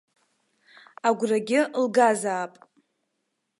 Агәрагьы 1.07 1.59
лгазаап! 1.83 2.53